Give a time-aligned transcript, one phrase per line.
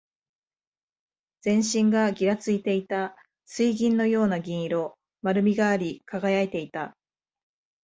[1.41, 3.15] 全身がぎらついていた。
[3.45, 4.97] 水銀のような銀色。
[5.21, 6.97] 丸みがあり、輝いていた。